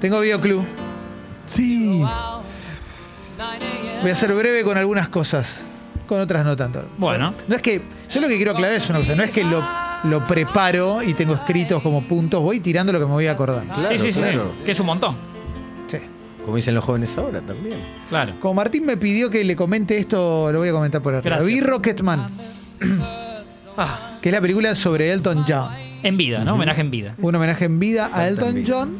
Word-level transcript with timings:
Tengo 0.00 0.20
videoclub. 0.20 0.64
Sí. 1.46 2.02
Voy 4.02 4.10
a 4.10 4.14
ser 4.14 4.32
breve 4.34 4.62
con 4.64 4.78
algunas 4.78 5.08
cosas. 5.08 5.62
Con 6.06 6.20
otras 6.20 6.44
no 6.44 6.56
tanto. 6.56 6.88
Bueno. 6.98 7.34
No 7.46 7.56
es 7.56 7.62
que. 7.62 7.82
Yo 8.10 8.20
lo 8.20 8.28
que 8.28 8.36
quiero 8.36 8.52
aclarar 8.52 8.74
es 8.76 8.88
una 8.90 8.98
cosa. 9.00 9.14
No 9.14 9.22
es 9.22 9.30
que 9.30 9.44
lo, 9.44 9.62
lo 10.04 10.26
preparo 10.26 11.02
y 11.02 11.14
tengo 11.14 11.34
escritos 11.34 11.82
como 11.82 12.02
puntos. 12.06 12.42
Voy 12.42 12.60
tirando 12.60 12.92
lo 12.92 12.98
que 12.98 13.04
me 13.06 13.12
voy 13.12 13.26
acordando. 13.26 13.74
Claro, 13.74 13.90
sí, 13.90 13.98
sí, 13.98 14.12
sí, 14.12 14.20
claro. 14.20 14.52
sí. 14.58 14.64
Que 14.64 14.72
es 14.72 14.80
un 14.80 14.86
montón. 14.86 15.16
Sí. 15.86 15.98
Como 16.44 16.56
dicen 16.56 16.74
los 16.74 16.84
jóvenes 16.84 17.16
ahora 17.16 17.40
también. 17.40 17.76
Claro. 18.08 18.34
Como 18.40 18.54
Martín 18.54 18.86
me 18.86 18.96
pidió 18.96 19.30
que 19.30 19.44
le 19.44 19.54
comente 19.54 19.98
esto, 19.98 20.50
lo 20.52 20.58
voy 20.58 20.68
a 20.68 20.72
comentar 20.72 21.00
por 21.02 21.14
arriba. 21.14 21.36
Gracias. 21.36 21.46
Vi 21.54 21.60
Rocketman, 21.60 22.28
Ah, 23.76 24.18
que 24.20 24.28
es 24.30 24.32
la 24.34 24.40
película 24.40 24.74
sobre 24.74 25.12
Elton 25.12 25.44
John. 25.46 25.72
en 26.02 26.16
vida, 26.16 26.42
¿no? 26.44 26.54
Homenaje 26.54 26.80
en 26.80 26.90
vida. 26.90 27.14
Un 27.18 27.34
homenaje 27.34 27.66
en 27.66 27.78
vida 27.78 28.10
a 28.12 28.26
Elton 28.26 28.54
vida. 28.54 28.66
John, 28.74 28.98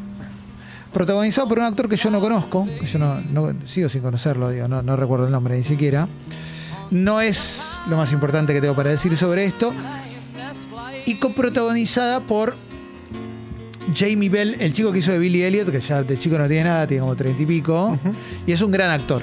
protagonizado 0.93 1.49
por 1.49 1.59
un 1.59 1.65
actor 1.65 1.89
que 1.89 1.97
yo 1.97 2.11
no 2.11 2.21
conozco, 2.21 2.67
que 2.81 2.87
yo 2.87 2.99
no, 2.99 3.21
no- 3.21 3.55
sigo 3.67 3.89
sin 3.89 4.03
conocerlo, 4.03 4.51
digo, 4.51 4.69
no, 4.69 4.83
no 4.83 4.97
recuerdo 4.97 5.27
el 5.27 5.33
nombre 5.33 5.57
ni 5.57 5.63
siquiera. 5.65 6.09
No 6.91 7.21
es 7.21 7.61
lo 7.89 7.97
más 7.97 8.13
importante 8.13 8.53
que 8.53 8.61
tengo 8.61 8.75
para 8.75 8.91
decir 8.91 9.17
sobre 9.17 9.45
esto. 9.45 9.73
Y 11.07 11.19
coprotagonizada 11.21 12.21
por 12.21 12.57
Jamie 13.95 14.29
Bell, 14.29 14.57
el 14.61 14.73
chico 14.73 14.93
que 14.93 14.99
hizo 14.99 15.13
de 15.13 15.19
Billy 15.19 15.43
Elliot, 15.43 15.71
que 15.71 15.81
ya 15.81 16.03
de 16.03 16.19
chico 16.19 16.39
no 16.39 16.47
tiene 16.47 16.65
nada, 16.65 16.87
tiene 16.87 17.01
como 17.01 17.17
treinta 17.17 17.43
y 17.43 17.47
pico, 17.47 17.99
y 18.47 18.53
es 18.53 18.61
un 18.61 18.71
gran 18.71 18.91
actor. 18.91 19.23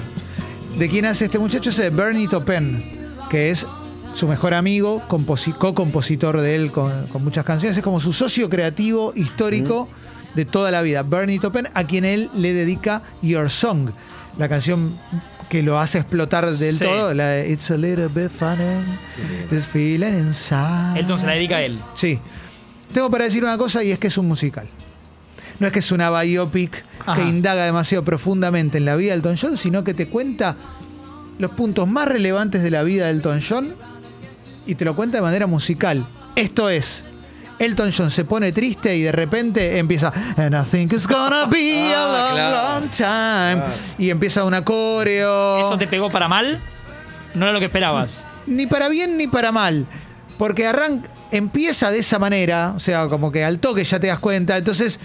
De 0.78 0.88
quien 0.88 1.04
hace 1.06 1.26
este 1.26 1.38
muchacho 1.38 1.70
es 1.70 1.76
de 1.76 1.90
Bernie 1.90 2.28
Taupin, 2.28 2.82
que 3.30 3.50
es 3.50 3.66
su 4.14 4.26
mejor 4.26 4.54
amigo, 4.54 5.02
composi- 5.08 5.54
co-compositor 5.56 6.40
de 6.40 6.56
él 6.56 6.70
con, 6.72 7.06
con 7.08 7.22
muchas 7.24 7.44
canciones, 7.44 7.76
es 7.76 7.82
como 7.84 8.00
su 8.00 8.12
socio 8.12 8.48
creativo 8.48 9.12
histórico 9.14 9.88
de 10.38 10.44
toda 10.44 10.70
la 10.70 10.82
vida, 10.82 11.02
Bernie 11.02 11.40
Taupin, 11.40 11.68
a 11.74 11.82
quien 11.82 12.04
él 12.04 12.30
le 12.32 12.54
dedica 12.54 13.02
Your 13.22 13.50
Song, 13.50 13.90
la 14.38 14.48
canción 14.48 14.92
que 15.48 15.64
lo 15.64 15.80
hace 15.80 15.98
explotar 15.98 16.48
del 16.48 16.78
Sí. 16.78 16.84
todo, 16.84 17.12
la 17.12 17.26
de 17.30 17.50
It's 17.50 17.72
a 17.72 17.76
little 17.76 18.06
bit 18.06 18.30
funny, 18.30 18.84
this 19.50 19.66
feeling 19.66 20.12
inside. 20.16 20.96
Elton 21.00 21.18
se 21.18 21.26
la 21.26 21.32
dedica 21.32 21.56
a 21.56 21.62
él. 21.62 21.80
Sí. 21.94 22.20
Tengo 22.92 23.10
para 23.10 23.24
decir 23.24 23.42
una 23.42 23.58
cosa 23.58 23.82
y 23.82 23.90
es 23.90 23.98
que 23.98 24.06
es 24.06 24.16
un 24.16 24.28
musical. 24.28 24.68
No 25.58 25.66
es 25.66 25.72
que 25.72 25.80
es 25.80 25.90
una 25.90 26.08
biopic 26.22 26.84
Ajá. 27.00 27.16
que 27.16 27.28
indaga 27.28 27.64
demasiado 27.64 28.04
profundamente 28.04 28.78
en 28.78 28.84
la 28.84 28.94
vida 28.94 29.10
de 29.10 29.16
Elton 29.16 29.36
John, 29.40 29.56
sino 29.56 29.82
que 29.82 29.92
te 29.92 30.08
cuenta 30.08 30.54
los 31.40 31.50
puntos 31.50 31.88
más 31.88 32.06
relevantes 32.06 32.62
de 32.62 32.70
la 32.70 32.84
vida 32.84 33.06
de 33.06 33.10
Elton 33.10 33.40
John 33.46 33.74
y 34.66 34.76
te 34.76 34.84
lo 34.84 34.94
cuenta 34.94 35.18
de 35.18 35.22
manera 35.22 35.48
musical. 35.48 36.06
Esto 36.36 36.70
es, 36.70 37.02
Elton 37.58 37.92
John 37.96 38.10
se 38.10 38.24
pone 38.24 38.52
triste 38.52 38.96
y 38.96 39.02
de 39.02 39.12
repente 39.12 39.78
empieza 39.78 40.12
And 40.36 40.54
I 40.54 40.62
think 40.68 40.92
it's 40.92 41.06
gonna 41.06 41.46
be 41.46 41.92
a 41.94 42.04
Ah, 42.04 42.28
long, 42.28 42.34
claro. 42.34 42.80
long 42.80 42.90
time. 42.90 43.74
Y 43.98 44.10
empieza 44.10 44.44
una 44.44 44.64
coreo. 44.64 45.58
¿Eso 45.66 45.76
te 45.78 45.86
pegó 45.86 46.10
para 46.10 46.28
mal? 46.28 46.60
No 47.34 47.44
era 47.44 47.52
lo 47.52 47.58
que 47.58 47.66
esperabas. 47.66 48.26
ni 48.46 48.66
para 48.66 48.88
bien 48.88 49.16
ni 49.18 49.26
para 49.26 49.52
mal. 49.52 49.86
Porque 50.38 50.66
arranca, 50.66 51.08
empieza 51.32 51.90
de 51.90 51.98
esa 51.98 52.18
manera, 52.20 52.72
o 52.76 52.78
sea, 52.80 53.08
como 53.08 53.32
que 53.32 53.44
al 53.44 53.58
toque 53.58 53.82
ya 53.84 53.98
te 53.98 54.06
das 54.06 54.20
cuenta. 54.20 54.56
Entonces, 54.56 55.00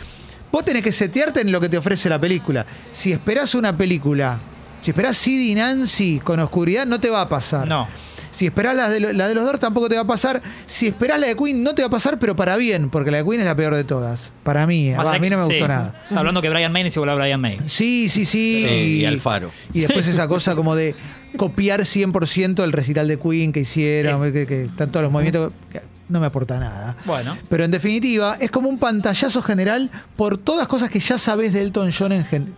vos 0.51 0.63
tenés 0.63 0.83
que 0.83 0.91
setearte 0.91 1.41
en 1.41 1.51
lo 1.51 1.59
que 1.59 1.69
te 1.69 1.77
ofrece 1.77 2.07
la 2.07 2.19
película. 2.21 2.65
Si 2.91 3.11
esperás 3.11 3.55
una 3.55 3.75
película, 3.75 4.39
si 4.81 4.91
esperás 4.91 5.17
Sid 5.17 5.39
y 5.51 5.55
Nancy 5.55 6.19
con 6.23 6.39
oscuridad, 6.39 6.85
no 6.85 6.99
te 6.99 7.09
va 7.09 7.21
a 7.21 7.29
pasar. 7.29 7.67
No. 7.67 7.87
Si 8.33 8.47
esperás 8.47 8.75
la 8.75 8.89
de, 8.89 9.13
la 9.13 9.27
de 9.27 9.35
los 9.35 9.45
Doors, 9.45 9.59
tampoco 9.59 9.87
te 9.87 9.95
va 9.95 10.01
a 10.01 10.07
pasar. 10.07 10.41
Si 10.65 10.87
esperás 10.87 11.19
la 11.19 11.27
de 11.27 11.35
Queen, 11.35 11.63
no 11.63 11.73
te 11.75 11.83
va 11.83 11.87
a 11.87 11.91
pasar, 11.91 12.17
pero 12.19 12.35
para 12.35 12.57
bien, 12.57 12.89
porque 12.89 13.11
la 13.11 13.17
de 13.17 13.23
Queen 13.25 13.39
es 13.41 13.45
la 13.45 13.55
peor 13.55 13.75
de 13.75 13.83
todas. 13.83 14.33
Para 14.43 14.65
mí, 14.67 14.91
allá 14.93 15.13
a 15.13 15.19
mí 15.19 15.29
no 15.29 15.37
me 15.37 15.43
que- 15.43 15.53
gustó 15.53 15.65
sí. 15.65 15.69
nada. 15.69 16.01
Está 16.03 16.19
hablando 16.19 16.41
que 16.41 16.49
Brian 16.49 16.71
May 16.71 16.87
es 16.87 16.95
igual 16.95 17.09
a 17.11 17.15
Brian 17.15 17.39
May. 17.39 17.59
Sí, 17.67 18.09
sí, 18.09 18.25
sí. 18.25 18.65
Sí, 18.67 18.75
y 19.01 19.05
Alfaro. 19.05 19.51
Y 19.73 19.81
después 19.81 20.07
esa 20.07 20.27
cosa 20.27 20.55
como 20.55 20.75
de 20.75 20.95
copiar 21.37 21.81
100% 21.81 22.63
el 22.63 22.71
recital 22.71 23.07
de 23.07 23.17
Queen 23.19 23.53
que 23.53 23.61
hicieron, 23.61 24.25
Es- 24.25 24.33
que, 24.33 24.45
que 24.47 24.63
están 24.63 24.91
todos 24.91 25.03
los 25.03 25.11
movimientos. 25.11 25.51
que 25.71 25.81
No 26.09 26.19
me 26.19 26.25
aporta 26.25 26.59
nada. 26.59 26.97
Bueno. 27.05 27.37
Pero 27.49 27.63
en 27.63 27.71
definitiva, 27.71 28.37
es 28.39 28.49
como 28.51 28.67
un 28.67 28.79
pantallazo 28.79 29.41
general 29.41 29.89
por 30.17 30.37
todas 30.37 30.67
cosas 30.67 30.89
que 30.89 30.99
ya 30.99 31.17
sabes 31.17 31.53
de 31.53 31.61
Elton 31.61 31.91
John 31.97 32.11
en 32.11 32.25
gen- 32.25 32.55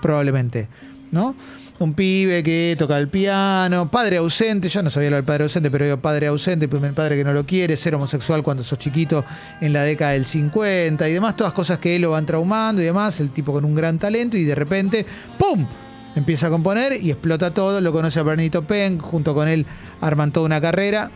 probablemente. 0.00 0.68
¿No? 1.10 1.34
Un 1.82 1.94
pibe 1.94 2.44
que 2.44 2.76
toca 2.78 2.96
el 2.96 3.08
piano, 3.08 3.90
padre 3.90 4.18
ausente, 4.18 4.68
yo 4.68 4.84
no 4.84 4.90
sabía 4.90 5.10
lo 5.10 5.16
del 5.16 5.24
padre 5.24 5.42
ausente, 5.42 5.68
pero 5.68 5.84
digo 5.84 5.96
padre 5.96 6.28
ausente, 6.28 6.68
primer 6.68 6.94
padre 6.94 7.16
que 7.16 7.24
no 7.24 7.32
lo 7.32 7.44
quiere, 7.44 7.76
ser 7.76 7.96
homosexual 7.96 8.44
cuando 8.44 8.62
sos 8.62 8.78
chiquito 8.78 9.24
en 9.60 9.72
la 9.72 9.82
década 9.82 10.12
del 10.12 10.24
50 10.24 11.08
y 11.08 11.12
demás, 11.12 11.36
todas 11.36 11.52
cosas 11.52 11.78
que 11.78 11.96
él 11.96 12.02
lo 12.02 12.12
van 12.12 12.24
traumando 12.24 12.80
y 12.80 12.84
demás, 12.84 13.18
el 13.18 13.30
tipo 13.30 13.52
con 13.52 13.64
un 13.64 13.74
gran 13.74 13.98
talento 13.98 14.36
y 14.36 14.44
de 14.44 14.54
repente, 14.54 15.04
¡pum! 15.36 15.66
Empieza 16.14 16.46
a 16.46 16.50
componer 16.50 17.02
y 17.02 17.10
explota 17.10 17.52
todo, 17.52 17.80
lo 17.80 17.92
conoce 17.92 18.20
a 18.20 18.22
Bernito 18.22 18.62
Penn, 18.62 19.00
junto 19.00 19.34
con 19.34 19.48
él 19.48 19.66
arman 20.00 20.30
toda 20.30 20.46
una 20.46 20.60
carrera, 20.60 21.10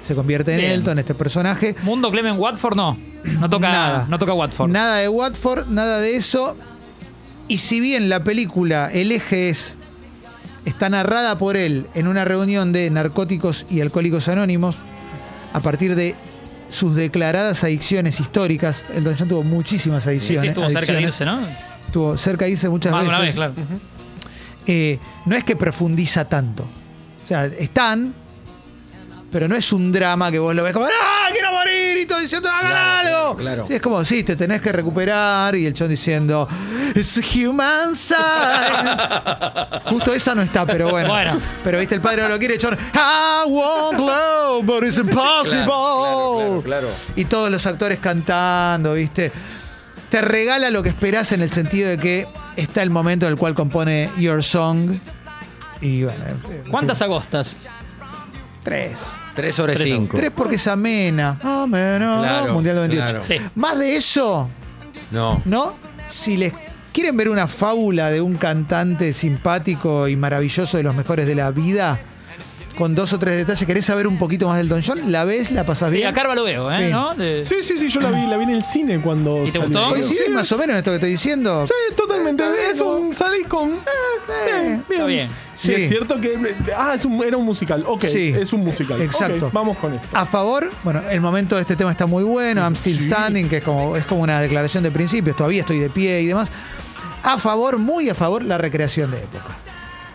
se 0.00 0.14
convierte 0.14 0.52
en 0.52 0.58
Bien. 0.60 0.70
Elton, 0.70 0.98
este 0.98 1.14
personaje. 1.14 1.76
Mundo 1.82 2.10
Clemen 2.10 2.38
Watford 2.38 2.74
no. 2.74 2.96
No 3.38 3.50
toca 3.50 3.68
Nada. 3.68 4.06
No 4.08 4.18
toca 4.18 4.32
Watford. 4.32 4.70
Nada 4.70 4.96
de 4.96 5.10
Watford, 5.10 5.66
nada 5.68 6.00
de 6.00 6.16
eso. 6.16 6.56
Y 7.48 7.58
si 7.58 7.80
bien 7.80 8.08
la 8.08 8.24
película, 8.24 8.90
el 8.90 9.12
eje 9.12 9.50
es, 9.50 9.76
está 10.66 10.90
narrada 10.90 11.38
por 11.38 11.56
él 11.56 11.86
en 11.94 12.06
una 12.08 12.24
reunión 12.26 12.72
de 12.72 12.90
narcóticos 12.90 13.64
y 13.70 13.80
alcohólicos 13.80 14.28
anónimos, 14.28 14.76
a 15.54 15.60
partir 15.60 15.94
de 15.94 16.14
sus 16.68 16.94
declaradas 16.94 17.64
adicciones 17.64 18.20
históricas, 18.20 18.84
el 18.94 19.04
Don 19.04 19.16
John 19.18 19.28
tuvo 19.28 19.42
muchísimas 19.44 20.06
adicciones. 20.06 20.42
sí, 20.42 20.48
estuvo 20.48 20.68
cerca 20.70 20.92
de 20.92 21.02
irse, 21.02 21.24
¿no? 21.24 21.40
Estuvo 21.86 22.18
cerca 22.18 22.44
de 22.44 22.50
irse 22.50 22.68
muchas 22.68 22.92
Más 22.92 23.02
veces. 23.04 23.16
una 23.16 23.24
vez, 23.24 23.34
claro. 23.34 23.54
Eh, 24.66 24.98
no 25.24 25.36
es 25.36 25.44
que 25.44 25.54
profundiza 25.56 26.24
tanto. 26.28 26.64
O 26.64 27.26
sea, 27.26 27.46
están, 27.46 28.12
pero 29.30 29.46
no 29.48 29.54
es 29.54 29.72
un 29.72 29.92
drama 29.92 30.30
que 30.32 30.38
vos 30.40 30.54
lo 30.54 30.64
ves 30.64 30.72
como, 30.72 30.86
¡ah, 30.86 31.28
quiero 31.32 31.52
morir! 31.52 31.96
Y 31.98 32.06
todo 32.06 32.18
diciendo, 32.18 32.48
¡hagan 32.50 32.70
Claro, 32.72 33.08
algo! 33.28 33.36
claro. 33.36 33.64
Sí, 33.68 33.74
es 33.74 33.80
como, 33.80 34.04
sí, 34.04 34.24
te 34.24 34.34
tenés 34.34 34.60
que 34.60 34.72
recuperar. 34.72 35.54
Y 35.54 35.66
el 35.66 35.74
chon 35.74 35.88
diciendo, 35.88 36.48
It's 36.96 37.18
a 37.18 37.20
human 37.22 37.94
side. 37.94 38.16
Justo 39.84 40.12
esa 40.14 40.34
no 40.34 40.42
está, 40.42 40.64
pero 40.64 40.88
bueno. 40.90 41.10
Bueno. 41.10 41.38
Pero 41.62 41.78
viste, 41.78 41.94
el 41.94 42.00
padre 42.00 42.22
no 42.22 42.28
lo 42.30 42.38
quiere, 42.38 42.56
chon, 42.58 42.74
I 42.94 43.50
want 43.50 43.98
love, 43.98 44.64
but 44.64 44.82
it's 44.82 44.96
impossible. 44.96 45.64
Claro, 45.66 46.36
claro, 46.38 46.62
claro. 46.64 46.88
Y 47.14 47.24
todos 47.26 47.50
los 47.50 47.66
actores 47.66 47.98
cantando, 47.98 48.94
¿viste? 48.94 49.30
Te 50.08 50.22
regala 50.22 50.70
lo 50.70 50.82
que 50.82 50.88
esperás 50.88 51.32
en 51.32 51.42
el 51.42 51.50
sentido 51.50 51.90
de 51.90 51.98
que 51.98 52.28
está 52.56 52.82
el 52.82 52.90
momento 52.90 53.26
en 53.26 53.32
el 53.32 53.38
cual 53.38 53.54
compone 53.54 54.10
Your 54.16 54.42
Song. 54.42 54.98
Y 55.82 56.04
bueno, 56.04 56.24
en 56.26 56.70
¿Cuántas 56.70 57.02
agostas? 57.02 57.58
Tres. 58.62 59.12
Tres 59.34 59.54
sobre 59.54 59.74
Tres 59.74 59.88
cinco. 59.88 60.16
Tres 60.16 60.32
porque 60.34 60.54
es 60.56 60.66
amena. 60.66 61.38
Amena. 61.42 62.20
Claro, 62.20 62.54
Mundial 62.54 62.76
98. 62.76 63.04
claro. 63.10 63.24
Sí. 63.24 63.36
Más 63.54 63.78
de 63.78 63.96
eso, 63.96 64.48
No. 65.10 65.42
¿no? 65.44 65.74
Si 66.08 66.36
les 66.36 66.52
quieren 66.96 67.14
ver 67.14 67.28
una 67.28 67.46
fábula 67.46 68.10
de 68.10 68.22
un 68.22 68.36
cantante 68.36 69.12
simpático 69.12 70.08
y 70.08 70.16
maravilloso 70.16 70.78
de 70.78 70.82
los 70.82 70.94
mejores 70.94 71.26
de 71.26 71.34
la 71.34 71.50
vida, 71.50 72.00
con 72.74 72.94
dos 72.94 73.12
o 73.12 73.18
tres 73.18 73.36
detalles, 73.36 73.66
¿querés 73.66 73.84
saber 73.84 74.06
un 74.06 74.16
poquito 74.16 74.48
más 74.48 74.56
del 74.56 74.68
Don 74.70 74.82
John? 74.82 75.12
¿La 75.12 75.24
ves? 75.26 75.50
¿La 75.50 75.64
pasás 75.66 75.90
Sí, 75.90 75.96
bien? 75.96 76.08
a 76.08 76.14
Carva 76.14 76.34
lo 76.34 76.44
veo, 76.44 76.72
¿eh? 76.72 76.86
Sí. 76.86 76.92
¿No? 76.92 77.14
De- 77.14 77.44
Sí, 77.46 77.56
sí, 77.62 77.76
sí, 77.76 77.88
yo 77.90 78.00
la 78.00 78.10
vi, 78.10 78.26
la 78.26 78.38
vi 78.38 78.44
en 78.44 78.50
el 78.50 78.62
cine 78.64 78.98
cuando. 79.02 79.42
¿Y 79.44 79.50
te 79.50 79.58
salió. 79.58 79.66
gustó? 79.68 79.88
¿Coincidís 79.90 80.22
Sí, 80.26 80.30
más 80.32 80.50
o 80.52 80.56
menos 80.58 80.70
en 80.72 80.76
esto 80.78 80.90
que 80.90 80.94
estoy 80.96 81.10
diciendo? 81.10 81.66
Sí, 81.66 81.94
totalmente. 81.96 82.44
Está 82.44 82.70
Es 82.70 82.80
un. 82.80 83.14
Salís 83.14 83.46
con. 83.46 83.72
eh, 83.74 83.78
bien, 84.46 84.84
bien. 84.88 84.90
Está 84.90 85.06
bien. 85.06 85.30
Sí. 85.54 85.72
Es 85.74 85.88
cierto 85.88 86.18
que. 86.20 86.38
Ah, 86.76 86.92
es 86.94 87.04
un, 87.06 87.22
era 87.24 87.36
un 87.38 87.44
musical. 87.46 87.82
Ok, 87.86 88.04
Sí. 88.04 88.34
es 88.38 88.52
un 88.54 88.60
musical. 88.64 89.00
Exacto. 89.02 89.46
Ok, 89.46 89.52
vamos 89.54 89.76
con 89.78 89.94
esto. 89.94 90.06
A 90.12 90.26
favor, 90.26 90.70
bueno, 90.84 91.02
el 91.10 91.20
momento 91.22 91.54
de 91.56 91.62
este 91.62 91.76
tema 91.76 91.90
está 91.90 92.04
muy 92.06 92.24
bueno, 92.24 92.60
I'm 92.62 92.74
still 92.76 92.98
Sí. 92.98 93.04
standing, 93.06 93.48
que 93.48 93.58
es 93.58 93.62
como, 93.62 93.96
es 93.96 94.04
como 94.06 94.20
una 94.22 94.40
declaración 94.40 94.82
de 94.82 94.90
principios, 94.90 95.34
todavía 95.36 95.60
estoy 95.60 95.78
de 95.78 95.88
pie 95.88 96.20
y 96.20 96.26
demás. 96.26 96.48
A 97.26 97.38
favor, 97.38 97.78
muy 97.78 98.08
a 98.08 98.14
favor, 98.14 98.44
la 98.44 98.56
recreación 98.56 99.10
de 99.10 99.18
época. 99.18 99.56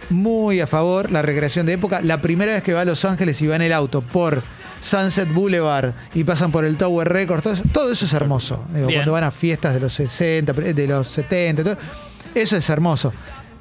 Muy 0.09 0.61
a 0.61 0.67
favor, 0.67 1.11
la 1.11 1.21
recreación 1.21 1.65
de 1.65 1.73
época. 1.73 1.99
La 2.01 2.21
primera 2.21 2.53
vez 2.53 2.63
que 2.63 2.71
va 2.71 2.81
a 2.81 2.85
Los 2.85 3.03
Ángeles 3.03 3.41
y 3.41 3.47
va 3.47 3.57
en 3.57 3.63
el 3.63 3.73
auto 3.73 4.01
por 4.01 4.41
Sunset 4.79 5.31
Boulevard 5.31 5.93
y 6.13 6.23
pasan 6.23 6.53
por 6.53 6.63
el 6.63 6.77
Tower 6.77 7.09
Records, 7.09 7.43
todo 7.43 7.53
eso, 7.53 7.63
todo 7.73 7.91
eso 7.91 8.05
es 8.05 8.13
hermoso. 8.13 8.65
Digo, 8.73 8.87
cuando 8.93 9.11
van 9.11 9.25
a 9.25 9.31
fiestas 9.31 9.73
de 9.73 9.81
los 9.81 9.91
60, 9.91 10.53
de 10.53 10.87
los 10.87 11.05
70, 11.09 11.63
todo, 11.63 11.77
eso 12.33 12.55
es 12.55 12.69
hermoso. 12.69 13.11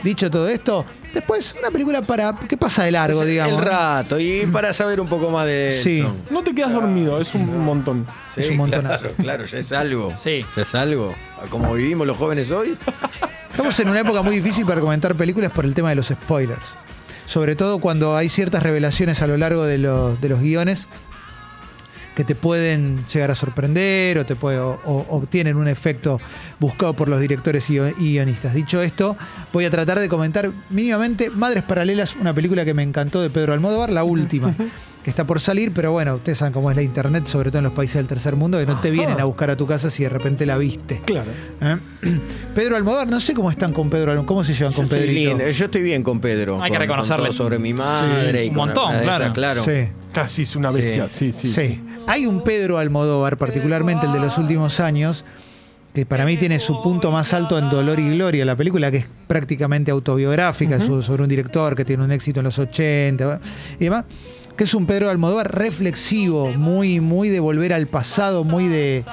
Dicho 0.03 0.31
todo 0.31 0.49
esto, 0.49 0.87
después 1.13 1.55
una 1.59 1.73
película 1.73 2.03
para 2.03 2.33
que 2.33 2.57
pasa 2.57 2.85
de 2.85 2.93
largo, 2.93 3.25
digamos. 3.25 3.59
El 3.59 3.65
rato. 3.65 4.21
Y 4.21 4.47
para 4.47 4.73
saber 4.73 5.01
un 5.01 5.09
poco 5.09 5.29
más 5.29 5.45
de. 5.47 5.73
Sí. 5.73 6.07
No 6.31 6.45
te 6.45 6.55
quedas 6.55 6.73
dormido, 6.73 7.21
es 7.21 7.35
un 7.35 7.65
montón. 7.65 8.07
Es 8.37 8.49
un 8.49 8.59
montonazo. 8.59 9.01
Claro, 9.01 9.17
claro, 9.17 9.45
ya 9.45 9.59
es 9.59 9.73
algo. 9.73 10.15
Sí. 10.17 10.47
Ya 10.57 10.63
es 10.63 10.75
algo. 10.75 11.15
A 11.43 11.47
Como 11.49 11.75
vivimos 11.75 12.07
los 12.07 12.17
jóvenes 12.17 12.51
hoy. 12.51 12.79
Estamos 13.50 13.79
en 13.81 13.88
una 13.88 14.00
época 14.00 14.23
muy 14.23 14.37
difícil 14.37 14.64
para 14.64 14.81
comentar 14.81 15.17
películas 15.17 15.50
por 15.50 15.64
el 15.64 15.75
tema 15.75 15.91
de 15.91 15.97
los 15.97 16.06
spoilers. 16.08 16.76
Sobre 17.26 17.56
todo 17.56 17.79
cuando 17.79 18.17
hay 18.17 18.29
ciertas 18.29 18.62
revelaciones 18.62 19.23
a 19.23 19.26
lo 19.26 19.37
largo 19.37 19.64
de 19.64 19.79
los, 19.79 20.19
guiones 20.20 20.88
que 22.14 22.25
te 22.25 22.35
pueden 22.35 23.05
llegar 23.06 23.31
a 23.31 23.35
sorprender 23.35 24.19
o, 24.19 24.26
te 24.26 24.35
puede, 24.37 24.61
un 25.55 25.69
efecto 25.69 26.20
buscado 26.58 26.94
por 26.94 27.08
los 27.08 27.20
directores 27.20 27.69
y, 27.70 27.79
y 27.79 28.12
guionistas. 28.14 28.55
Dicho 28.55 28.82
esto, 28.82 29.17
voy 29.52 29.64
a 29.64 29.70
tratar 29.70 29.99
de 30.00 30.08
comentar 30.08 30.50
mínimamente 30.70 31.31
Madres 31.31 31.64
Paralelas, 31.64 32.17
una 32.17 32.35
película 32.35 32.64
que 32.64 32.75
me 32.75 32.82
encantó 32.82 33.20
de 33.23 33.31
Pedro 33.31 33.52
Almodóvar, 33.52 33.91
la 33.91 34.05
última. 34.05 34.55
Que 35.02 35.08
está 35.08 35.26
por 35.26 35.41
salir, 35.41 35.73
pero 35.73 35.93
bueno, 35.93 36.17
ustedes 36.17 36.37
saben 36.38 36.52
cómo 36.52 36.70
es 36.70 36.76
la 36.76 36.82
internet, 36.82 37.26
sobre 37.26 37.50
todo 37.50 37.58
en 37.61 37.64
los 37.64 37.73
países 37.73 37.97
del 37.97 38.06
tercer 38.06 38.37
mundo, 38.37 38.58
que 38.58 38.67
no 38.67 38.81
te 38.82 38.91
vienen 38.91 39.19
a 39.19 39.25
buscar 39.25 39.49
a 39.50 39.56
tu 39.56 39.67
casa 39.67 39.88
si 39.88 40.02
de 40.02 40.11
repente 40.11 40.44
la 40.44 40.58
viste. 40.58 41.00
Claro. 41.06 41.31
¿Eh? 41.62 41.76
Pedro 42.55 42.76
Almodóvar, 42.76 43.08
no 43.08 43.19
sé 43.19 43.32
cómo 43.32 43.50
están 43.50 43.73
con 43.73 43.88
Pedro 43.88 44.11
Almodóvar, 44.11 44.26
cómo 44.26 44.44
se 44.44 44.52
llevan 44.52 44.73
Yo 44.73 44.76
con 44.76 44.88
bien, 44.91 45.38
yo 45.38 45.64
estoy 45.64 45.81
bien 45.82 46.02
con 46.02 46.20
Pedro. 46.20 46.62
Hay 46.62 46.70
que 46.70 46.76
con- 46.76 46.87
con 46.87 46.97
reconocerle. 46.97 47.25
todo 47.29 47.32
sobre 47.35 47.58
mi 47.58 47.73
madre 47.73 48.44
y 48.44 48.49
un 48.50 48.55
con 48.55 48.67
montón, 48.67 49.00
claro. 49.00 49.32
claro. 49.32 49.62
Sí. 49.64 49.88
Casi 50.12 50.43
es 50.43 50.55
una 50.56 50.70
bestia. 50.70 51.08
Sí, 51.11 51.32
sí. 51.32 51.49
Sí. 51.49 51.81
Hay 52.06 52.26
un 52.26 52.43
Pedro 52.44 52.76
Almodóvar, 52.76 53.37
particularmente 53.38 54.05
el 54.06 54.12
de 54.12 54.19
los 54.20 54.37
últimos 54.37 54.81
años, 54.81 55.25
que 55.94 56.05
para 56.05 56.26
mí 56.26 56.37
tiene 56.37 56.58
su 56.58 56.82
punto 56.82 57.11
más 57.11 57.32
alto 57.32 57.58
en 57.58 57.70
Dolor 57.70 57.99
y 57.99 58.11
Gloria, 58.17 58.44
la 58.44 58.55
película 58.55 58.91
que 58.91 58.99
es 58.99 59.06
prácticamente 59.26 59.91
autobiográfica 59.91 60.79
so- 60.81 61.02
sobre 61.02 61.23
un 61.23 61.29
director 61.31 61.75
que 61.75 61.85
tiene 61.87 62.05
un 62.05 62.12
éxito 62.12 62.41
en 62.41 62.44
los 62.44 62.58
80 62.58 63.41
y 63.79 63.85
demás, 63.85 64.05
que 64.56 64.64
es 64.64 64.75
un 64.75 64.87
Pedro 64.87 65.11
Almodóvar 65.11 65.56
reflexivo, 65.56 66.49
muy, 66.56 67.00
muy 67.00 67.29
de 67.29 67.41
volver 67.41 67.73
al 67.73 67.87
pasado, 67.87 68.44
muy 68.44 68.69
de 68.69 69.05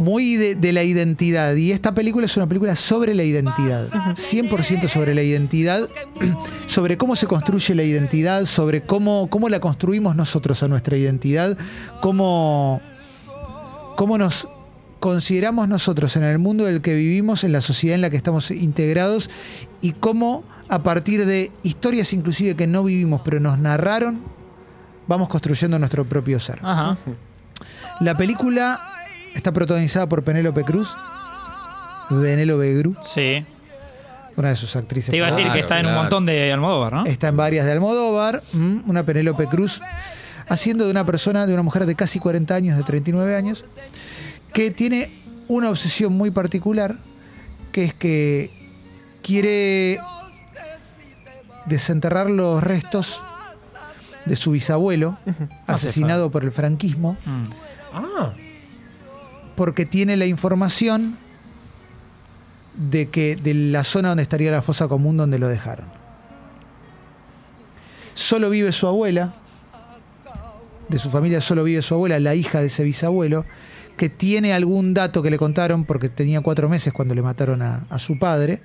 muy 0.00 0.36
de, 0.36 0.72
la 0.72 0.82
identidad. 0.82 1.54
Y 1.56 1.72
esta 1.72 1.92
película 1.94 2.24
es 2.24 2.34
una 2.38 2.46
película 2.46 2.74
sobre 2.74 3.14
la 3.14 3.22
identidad. 3.22 3.86
100% 4.14 4.88
sobre 4.88 5.14
la 5.14 5.22
identidad, 5.22 5.90
sobre 6.66 6.96
cómo 6.96 7.16
se 7.16 7.26
construye 7.26 7.74
la 7.74 7.82
identidad, 7.82 8.46
sobre 8.46 8.80
cómo, 8.80 9.28
cómo 9.28 9.50
la 9.50 9.60
construimos 9.60 10.16
nosotros 10.16 10.62
a 10.62 10.68
nuestra 10.68 10.96
identidad, 10.96 11.58
cómo, 12.00 12.80
cómo 13.94 14.16
nos 14.16 14.48
consideramos 15.00 15.66
nosotros 15.68 16.14
en 16.16 16.22
el 16.24 16.38
mundo 16.38 16.64
del 16.64 16.80
que 16.82 16.94
vivimos, 16.94 17.42
en 17.44 17.52
la 17.52 17.60
sociedad 17.60 17.94
en 17.96 18.02
la 18.02 18.10
que 18.10 18.16
estamos 18.16 18.50
integrados 18.50 19.30
y 19.80 19.92
cómo 19.92 20.44
a 20.68 20.82
partir 20.82 21.26
de 21.26 21.50
historias 21.62 22.12
inclusive 22.12 22.54
que 22.54 22.66
no 22.66 22.84
vivimos 22.84 23.22
pero 23.24 23.40
nos 23.40 23.58
narraron, 23.58 24.20
vamos 25.08 25.28
construyendo 25.28 25.78
nuestro 25.78 26.04
propio 26.04 26.38
ser. 26.38 26.60
Ajá. 26.62 26.96
La 28.00 28.16
película 28.16 28.80
está 29.34 29.52
protagonizada 29.52 30.08
por 30.08 30.22
Penélope 30.22 30.62
Cruz, 30.62 30.88
Penélope 32.08 32.80
Cruz, 32.80 32.96
Sí. 33.02 33.44
una 34.36 34.50
de 34.50 34.56
sus 34.56 34.74
actrices. 34.76 35.10
Te 35.10 35.16
iba 35.16 35.26
a 35.26 35.30
decir 35.30 35.44
Claro, 35.44 35.54
que 35.56 35.60
está 35.60 35.80
en 35.80 35.86
un 35.86 35.94
montón 35.94 36.26
de 36.26 36.52
Almodóvar, 36.52 36.92
¿no? 36.92 37.06
Está 37.06 37.28
en 37.28 37.36
varias 37.36 37.66
de 37.66 37.72
Almodóvar, 37.72 38.42
mm, 38.52 38.88
una 38.88 39.04
Penélope 39.04 39.46
Cruz, 39.46 39.80
haciendo 40.48 40.84
de 40.84 40.90
una 40.90 41.04
persona, 41.04 41.46
de 41.46 41.54
una 41.54 41.62
mujer 41.62 41.86
de 41.86 41.94
casi 41.94 42.18
40 42.18 42.54
años, 42.54 42.76
de 42.76 42.82
39 42.82 43.36
años, 43.36 43.64
que 44.52 44.70
tiene 44.70 45.10
una 45.48 45.70
obsesión 45.70 46.12
muy 46.12 46.30
particular, 46.30 46.96
que 47.72 47.84
es 47.84 47.94
que 47.94 48.50
quiere 49.22 49.98
desenterrar 51.66 52.30
los 52.30 52.62
restos 52.62 53.22
de 54.24 54.36
su 54.36 54.52
bisabuelo, 54.52 55.18
asesinado 55.66 56.30
por 56.30 56.44
el 56.44 56.52
franquismo, 56.52 57.16
Mm. 57.24 57.44
Ah, 57.92 58.32
porque 59.56 59.84
tiene 59.84 60.16
la 60.16 60.26
información 60.26 61.18
de 62.76 63.08
que 63.08 63.34
de 63.34 63.52
la 63.52 63.82
zona 63.82 64.10
donde 64.10 64.22
estaría 64.22 64.50
la 64.52 64.62
fosa 64.62 64.86
común 64.86 65.16
donde 65.16 65.38
lo 65.40 65.48
dejaron. 65.48 65.86
Solo 68.14 68.48
vive 68.48 68.72
su 68.72 68.86
abuela, 68.86 69.34
de 70.88 70.98
su 70.98 71.10
familia 71.10 71.40
solo 71.40 71.64
vive 71.64 71.82
su 71.82 71.94
abuela, 71.94 72.20
la 72.20 72.34
hija 72.34 72.60
de 72.60 72.66
ese 72.66 72.84
bisabuelo, 72.84 73.44
que 73.96 74.08
tiene 74.08 74.52
algún 74.52 74.94
dato 74.94 75.22
que 75.22 75.30
le 75.30 75.38
contaron 75.38 75.84
porque 75.84 76.08
tenía 76.08 76.40
cuatro 76.40 76.68
meses 76.68 76.92
cuando 76.92 77.14
le 77.14 77.22
mataron 77.22 77.62
a, 77.62 77.86
a 77.90 77.98
su 77.98 78.18
padre. 78.18 78.60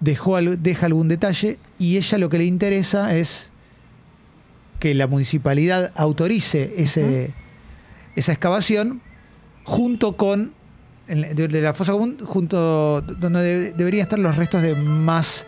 Dejó, 0.00 0.38
deja 0.40 0.86
algún 0.86 1.08
detalle 1.08 1.58
y 1.78 1.96
ella 1.96 2.18
lo 2.18 2.28
que 2.28 2.38
le 2.38 2.44
interesa 2.44 3.14
es 3.14 3.50
que 4.80 4.92
la 4.94 5.06
municipalidad 5.06 5.92
autorice 5.94 6.74
ese, 6.76 7.32
esa 8.16 8.32
excavación 8.32 9.00
junto 9.62 10.16
con 10.16 10.52
de, 11.06 11.48
de 11.48 11.62
la 11.62 11.72
fosa 11.74 11.92
común 11.92 12.18
junto 12.22 13.00
donde 13.02 13.40
de- 13.42 13.72
deberían 13.72 14.02
estar 14.02 14.18
los 14.18 14.36
restos 14.36 14.62
de 14.62 14.74
más 14.74 15.46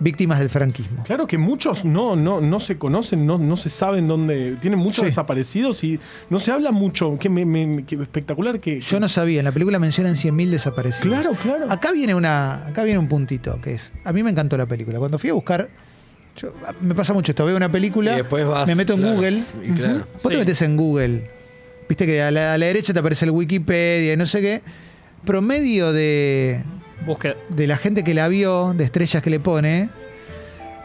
víctimas 0.00 0.38
del 0.38 0.48
franquismo. 0.50 1.02
claro 1.04 1.26
que 1.26 1.36
muchos 1.38 1.84
no, 1.84 2.16
no, 2.16 2.40
no 2.40 2.58
se 2.58 2.78
conocen, 2.78 3.26
no, 3.26 3.38
no 3.38 3.54
se 3.54 3.68
saben 3.70 4.08
dónde. 4.08 4.56
Tienen 4.60 4.78
muchos 4.80 5.00
Sí. 5.02 5.06
desaparecidos 5.06 5.84
y 5.84 6.00
no 6.30 6.38
se 6.38 6.50
habla 6.50 6.70
mucho. 6.72 7.16
Qué, 7.20 7.28
me- 7.28 7.44
me- 7.46 7.84
qué 7.84 7.96
espectacular 7.96 8.58
que. 8.60 8.80
Yo 8.80 8.98
no 8.98 9.08
sabía, 9.08 9.40
en 9.40 9.44
la 9.44 9.52
película 9.52 9.78
mencionan 9.78 10.16
100.000 10.16 10.50
desaparecidos. 10.50 11.20
Claro, 11.20 11.36
claro. 11.42 11.70
Acá 11.70 11.92
viene 11.92 12.14
una 12.14 12.66
acá 12.66 12.82
viene 12.84 12.98
un 12.98 13.08
puntito 13.08 13.60
que 13.60 13.74
es 13.74 13.92
a 14.04 14.12
mí 14.12 14.22
me 14.22 14.30
encantó 14.30 14.56
la 14.56 14.66
película. 14.66 14.98
Cuando 14.98 15.18
fui 15.18 15.30
a 15.30 15.34
buscar 15.34 15.68
yo- 16.36 16.54
me 16.80 16.94
pasa 16.94 17.12
mucho 17.12 17.32
esto, 17.32 17.44
veo 17.44 17.56
una 17.56 17.70
película, 17.70 18.14
Y 18.14 18.16
después 18.18 18.46
vas. 18.46 18.66
me 18.66 18.74
meto 18.74 18.94
en 18.94 19.00
claro, 19.00 19.14
Google, 19.16 19.42
Y 19.64 19.70
claro. 19.72 20.06
vos 20.22 20.32
te 20.32 20.38
metes 20.38 20.62
en 20.62 20.76
Google. 20.76 21.30
Viste 21.88 22.06
que 22.06 22.22
a 22.22 22.30
la, 22.30 22.54
a 22.54 22.58
la 22.58 22.66
derecha 22.66 22.92
te 22.94 23.00
aparece 23.00 23.26
el 23.26 23.32
Wikipedia 23.32 24.14
y 24.14 24.16
no 24.16 24.24
sé 24.24 24.40
qué. 24.40 24.62
Promedio 25.26 25.92
de 25.92 26.62
Búsqueda. 27.06 27.34
de 27.48 27.66
la 27.66 27.76
gente 27.76 28.04
que 28.04 28.14
la 28.14 28.28
vio, 28.28 28.72
de 28.74 28.84
estrellas 28.84 29.22
que 29.22 29.30
le 29.30 29.40
pone, 29.40 29.88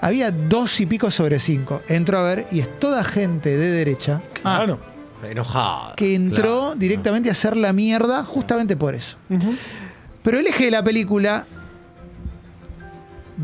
había 0.02 0.32
dos 0.32 0.80
y 0.80 0.86
pico 0.86 1.12
sobre 1.12 1.40
cinco. 1.40 1.82
Entro 1.88 2.18
a 2.20 2.24
ver 2.24 2.46
y 2.52 2.60
es 2.60 2.80
toda 2.80 3.04
gente 3.04 3.58
de 3.58 3.70
derecha 3.72 4.22
Claro. 4.42 4.80
Enojada. 5.24 5.96
que 5.96 6.14
entró 6.14 6.42
claro. 6.60 6.76
directamente 6.76 7.30
a 7.30 7.32
hacer 7.32 7.58
la 7.58 7.74
mierda 7.74 8.24
justamente 8.24 8.78
por 8.78 8.94
eso. 8.94 9.18
Pero 10.22 10.40
el 10.40 10.46
eje 10.48 10.66
de 10.66 10.72
la 10.72 10.84
película 10.84 11.46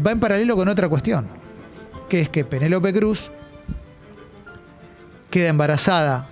va 0.05 0.11
en 0.11 0.19
paralelo 0.19 0.55
con 0.55 0.67
otra 0.69 0.87
cuestión, 0.89 1.27
que 2.07 2.21
es 2.21 2.29
que 2.29 2.45
Penélope 2.45 2.93
Cruz 2.93 3.31
queda 5.31 5.49
embarazada 5.49 6.27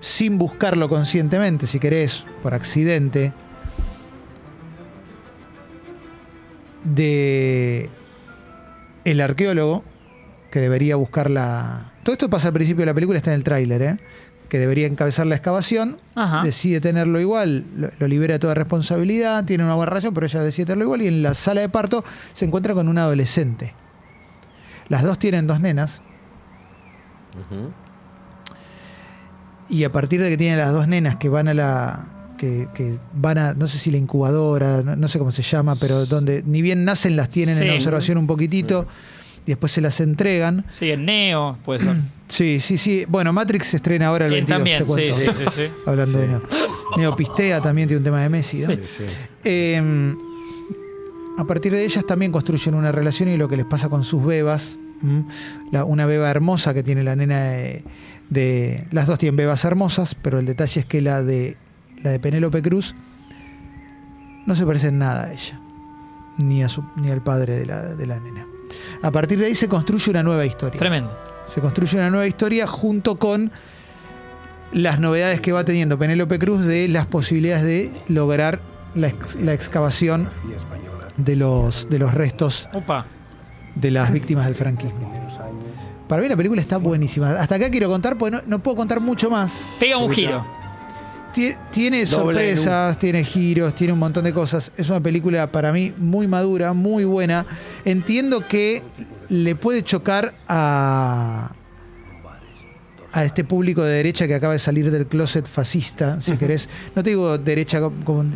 sin 0.00 0.38
buscarlo 0.38 0.88
conscientemente, 0.88 1.66
si 1.66 1.80
querés, 1.80 2.24
por 2.42 2.54
accidente, 2.54 3.32
de 6.94 7.90
el 9.04 9.20
arqueólogo 9.20 9.84
que 10.50 10.60
debería 10.60 10.96
buscar 10.96 11.30
la... 11.30 11.92
Todo 12.02 12.12
esto 12.12 12.30
pasa 12.30 12.48
al 12.48 12.54
principio 12.54 12.82
de 12.82 12.86
la 12.86 12.94
película, 12.94 13.18
está 13.18 13.30
en 13.30 13.36
el 13.36 13.44
tráiler, 13.44 13.82
¿eh? 13.82 13.98
que 14.48 14.58
debería 14.58 14.86
encabezar 14.86 15.26
la 15.26 15.34
excavación, 15.34 15.98
Ajá. 16.14 16.42
decide 16.42 16.80
tenerlo 16.80 17.20
igual, 17.20 17.64
lo, 17.76 17.88
lo 17.98 18.06
libera 18.06 18.34
de 18.34 18.38
toda 18.38 18.54
responsabilidad, 18.54 19.44
tiene 19.44 19.64
una 19.64 19.74
buena 19.74 19.90
relación, 19.90 20.14
pero 20.14 20.26
ella 20.26 20.40
decide 20.42 20.66
tenerlo 20.66 20.84
igual 20.84 21.02
y 21.02 21.08
en 21.08 21.22
la 21.22 21.34
sala 21.34 21.62
de 21.62 21.68
parto 21.68 22.04
se 22.32 22.44
encuentra 22.44 22.72
con 22.72 22.88
un 22.88 22.96
adolescente. 22.96 23.74
Las 24.88 25.02
dos 25.02 25.18
tienen 25.18 25.48
dos 25.48 25.60
nenas 25.60 26.00
y 29.68 29.84
a 29.84 29.92
partir 29.92 30.22
de 30.22 30.30
que 30.30 30.36
tienen 30.36 30.58
las 30.58 30.72
dos 30.72 30.88
nenas 30.88 31.16
que 31.16 31.28
van 31.28 31.48
a 31.48 31.54
la... 31.54 32.06
Que, 32.38 32.68
que 32.74 32.98
van 33.14 33.38
a, 33.38 33.54
no 33.54 33.66
sé 33.68 33.78
si 33.78 33.90
la 33.90 33.96
incubadora, 33.98 34.82
no, 34.82 34.94
no 34.96 35.08
sé 35.08 35.18
cómo 35.18 35.32
se 35.32 35.42
llama, 35.42 35.74
pero 35.80 36.04
donde 36.06 36.42
ni 36.46 36.60
bien 36.62 36.84
nacen 36.84 37.16
las 37.16 37.28
tienen 37.30 37.60
en 37.62 37.70
observación 37.70 38.18
un 38.18 38.26
poquitito 38.26 38.86
y 39.44 39.48
después 39.52 39.72
se 39.72 39.80
las 39.80 40.00
entregan. 40.00 40.64
Sí, 40.68 40.90
en 40.90 41.04
Neo, 41.06 41.56
puede 41.64 41.80
ser. 41.80 41.96
Sí, 42.28 42.58
sí, 42.58 42.76
sí. 42.76 43.04
Bueno, 43.08 43.32
Matrix 43.32 43.68
se 43.68 43.76
estrena 43.76 44.08
ahora 44.08 44.26
el 44.26 44.32
Eh, 44.32 44.36
22, 44.38 44.58
también, 44.58 44.78
te 44.78 44.84
cuento. 44.84 45.14
sí, 45.16 45.26
sí, 45.32 45.32
sí, 45.32 45.44
sí. 45.54 45.62
Hablando 45.86 46.18
de 46.18 46.26
Neo. 46.26 46.42
Neopistea 46.96 47.60
también 47.60 47.86
tiene 47.86 47.98
un 47.98 48.04
tema 48.04 48.20
de 48.20 48.28
Messi, 48.28 48.58
¿no? 48.58 48.66
Sí. 48.66 48.80
Sí. 48.98 49.04
Eh, 49.44 50.14
a 51.38 51.44
partir 51.44 51.72
de 51.72 51.84
ellas 51.84 52.04
también 52.06 52.32
construyen 52.32 52.74
una 52.74 52.90
relación 52.92 53.28
y 53.28 53.36
lo 53.36 53.48
que 53.48 53.56
les 53.56 53.66
pasa 53.66 53.88
con 53.88 54.02
sus 54.04 54.24
bebas. 54.24 54.78
una 55.86 56.06
beba 56.06 56.28
hermosa 56.30 56.74
que 56.74 56.82
tiene 56.82 57.04
la 57.04 57.14
nena 57.14 57.40
de, 57.44 57.84
de- 58.30 58.84
Las 58.90 59.06
dos 59.06 59.18
tienen 59.18 59.36
bebas 59.36 59.64
hermosas, 59.64 60.14
pero 60.20 60.38
el 60.38 60.46
detalle 60.46 60.80
es 60.80 60.86
que 60.86 61.00
la 61.02 61.22
de 61.22 61.56
la 62.06 62.12
de 62.12 62.20
Penélope 62.20 62.62
Cruz 62.62 62.94
no 64.46 64.54
se 64.54 64.64
parece 64.64 64.88
en 64.88 64.98
nada 64.98 65.24
a 65.24 65.32
ella, 65.32 65.60
ni, 66.38 66.62
a 66.62 66.68
su, 66.68 66.84
ni 66.96 67.10
al 67.10 67.20
padre 67.20 67.56
de 67.58 67.66
la, 67.66 67.82
de 67.82 68.06
la 68.06 68.20
nena. 68.20 68.46
A 69.02 69.10
partir 69.10 69.38
de 69.38 69.46
ahí 69.46 69.54
se 69.54 69.68
construye 69.68 70.10
una 70.10 70.22
nueva 70.22 70.46
historia. 70.46 70.78
Tremendo. 70.78 71.16
Se 71.46 71.60
construye 71.60 71.98
una 71.98 72.10
nueva 72.10 72.26
historia 72.26 72.66
junto 72.66 73.16
con 73.16 73.50
las 74.72 74.98
novedades 75.00 75.40
que 75.40 75.52
va 75.52 75.64
teniendo 75.64 75.98
Penélope 75.98 76.38
Cruz 76.38 76.64
de 76.64 76.88
las 76.88 77.06
posibilidades 77.06 77.64
de 77.64 77.92
lograr 78.08 78.60
la, 78.94 79.08
ex- 79.08 79.36
la 79.36 79.52
excavación 79.52 80.28
de 81.16 81.34
los, 81.36 81.88
de 81.90 81.98
los 81.98 82.14
restos 82.14 82.68
Opa. 82.72 83.06
de 83.74 83.90
las 83.90 84.12
víctimas 84.12 84.46
del 84.46 84.54
franquismo. 84.54 85.12
Para 86.08 86.22
mí 86.22 86.28
la 86.28 86.36
película 86.36 86.60
está 86.60 86.76
buenísima. 86.76 87.30
Hasta 87.32 87.56
acá 87.56 87.68
quiero 87.68 87.88
contar, 87.88 88.16
porque 88.16 88.36
no, 88.36 88.42
no 88.46 88.58
puedo 88.60 88.76
contar 88.76 89.00
mucho 89.00 89.28
más. 89.28 89.64
Pega 89.80 89.96
un 89.98 90.10
giro. 90.10 90.46
Tie- 91.36 91.56
Tiene 91.70 91.98
Doble 92.06 92.06
sorpresas, 92.06 92.98
tiene 92.98 93.22
giros, 93.22 93.74
tiene 93.74 93.92
un 93.92 93.98
montón 93.98 94.24
de 94.24 94.32
cosas. 94.32 94.72
Es 94.76 94.88
una 94.88 95.00
película 95.00 95.52
para 95.52 95.70
mí 95.72 95.92
muy 95.98 96.26
madura, 96.26 96.72
muy 96.72 97.04
buena. 97.04 97.44
Entiendo 97.84 98.46
que 98.48 98.82
le 99.28 99.54
puede 99.54 99.82
chocar 99.82 100.34
a, 100.48 101.52
a 103.12 103.24
este 103.24 103.44
público 103.44 103.82
de 103.82 103.92
derecha 103.94 104.26
que 104.26 104.34
acaba 104.34 104.52
de 104.52 104.58
salir 104.58 104.90
del 104.90 105.06
closet 105.06 105.46
fascista, 105.46 106.20
si 106.20 106.36
querés. 106.36 106.68
No 106.94 107.02
te 107.02 107.10
digo 107.10 107.36
derecha, 107.38 107.80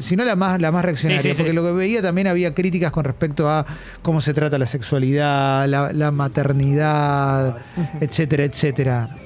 sino 0.00 0.24
la 0.24 0.36
más, 0.36 0.60
la 0.60 0.70
más 0.72 0.84
reaccionaria, 0.84 1.22
Sí, 1.22 1.28
sí, 1.28 1.34
sí. 1.34 1.38
porque 1.42 1.52
lo 1.52 1.62
que 1.62 1.72
veía 1.72 2.02
también 2.02 2.26
había 2.26 2.54
críticas 2.54 2.90
con 2.92 3.04
respecto 3.04 3.48
a 3.48 3.64
cómo 4.02 4.20
se 4.20 4.34
trata 4.34 4.58
la 4.58 4.66
sexualidad, 4.66 5.66
la, 5.68 5.92
la 5.92 6.10
maternidad, 6.10 7.56
etcétera, 8.00 8.44
etcétera. 8.44 9.16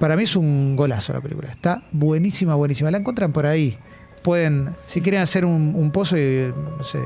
Para 0.00 0.16
mí 0.16 0.22
es 0.22 0.34
un 0.34 0.76
golazo 0.76 1.12
la 1.12 1.20
película. 1.20 1.50
Está 1.50 1.82
buenísima, 1.92 2.54
buenísima. 2.54 2.90
La 2.90 2.96
encuentran 2.96 3.32
por 3.32 3.44
ahí. 3.44 3.76
Pueden, 4.22 4.76
si 4.86 5.00
quieren 5.00 5.22
hacer 5.22 5.44
un, 5.46 5.72
un 5.74 5.90
pozo 5.90 6.18
y, 6.18 6.52
no 6.76 6.84
sé, 6.84 6.98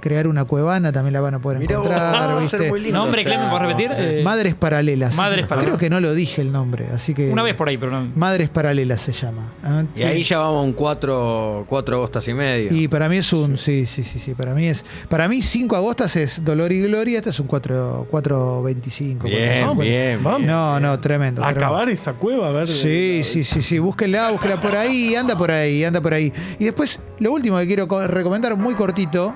crear 0.00 0.26
una 0.26 0.44
cuevana, 0.44 0.92
también 0.92 1.14
la 1.14 1.20
van 1.22 1.34
a 1.34 1.38
poder 1.38 1.58
Mirá 1.60 1.78
vos, 1.78 1.86
encontrar. 1.86 2.48
ser 2.50 2.60
¿viste? 2.60 2.78
lindo, 2.80 2.98
Nombre, 2.98 3.20
o 3.22 3.24
sea, 3.24 3.32
Clemen, 3.32 3.50
¿puedes 3.50 3.66
repetir? 3.66 3.90
Eh, 3.96 4.22
Madres 4.22 4.54
Paralelas. 4.54 5.16
Madres 5.16 5.46
Paralelas. 5.46 5.76
Creo 5.76 5.78
que 5.78 5.90
no 5.90 6.00
lo 6.00 6.12
dije 6.14 6.42
el 6.42 6.52
nombre, 6.52 6.88
así 6.92 7.14
que. 7.14 7.30
Una 7.30 7.42
vez 7.42 7.54
por 7.56 7.68
ahí, 7.68 7.78
pero 7.78 7.92
no. 7.92 8.12
Madres 8.14 8.50
Paralelas 8.50 9.00
se 9.00 9.12
llama. 9.12 9.52
Ah, 9.62 9.84
Y 9.96 10.02
ahí 10.02 10.22
ya 10.22 10.38
vamos 10.38 10.58
a 10.58 10.62
un 10.62 10.72
cuatro, 10.74 11.64
cuatro 11.68 11.96
agostas 11.96 12.28
y 12.28 12.34
medio. 12.34 12.68
Y 12.74 12.88
para 12.88 13.08
mí 13.08 13.16
es 13.16 13.32
un. 13.32 13.56
Sí, 13.56 13.86
sí, 13.86 14.04
sí, 14.04 14.18
sí. 14.18 14.34
Para 14.34 14.54
mí 14.54 14.66
es. 14.66 14.84
Para 15.08 15.28
mí, 15.28 15.40
5 15.40 15.74
agostas 15.76 16.16
es 16.16 16.44
Dolor 16.44 16.70
y 16.72 16.82
Gloria. 16.82 17.18
Este 17.18 17.30
es 17.30 17.40
un 17.40 17.46
4, 17.46 18.08
4.25. 18.10 19.22
Bien, 19.22 19.66
4.50. 19.66 19.80
bien, 19.82 20.22
Vamos. 20.22 20.42
No, 20.42 20.78
no, 20.80 20.98
tremendo. 21.00 21.40
tremendo. 21.40 21.44
Acabar 21.44 21.88
esa 21.90 22.12
cueva, 22.12 22.48
a 22.48 22.52
ver. 22.52 22.66
Sí, 22.66 23.22
sí, 23.24 23.44
sí, 23.44 23.62
sí. 23.62 23.78
Búsquenla, 23.78 24.30
búsquenla 24.32 24.60
por 24.60 24.76
ahí, 24.76 25.14
anda 25.14 25.36
por 25.36 25.50
ahí, 25.50 25.84
anda 25.84 26.00
por 26.00 26.12
ahí. 26.14 26.25
Y 26.58 26.64
después, 26.64 27.00
lo 27.18 27.32
último 27.32 27.58
que 27.58 27.66
quiero 27.66 27.86
co- 27.88 28.06
recomendar, 28.06 28.56
muy 28.56 28.74
cortito, 28.74 29.34